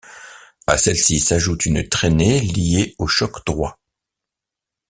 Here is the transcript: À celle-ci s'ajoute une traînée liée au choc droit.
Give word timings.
À 0.65 0.79
celle-ci 0.79 1.19
s'ajoute 1.19 1.63
une 1.67 1.87
traînée 1.87 2.39
liée 2.41 2.95
au 2.97 3.05
choc 3.05 3.45
droit. 3.45 3.79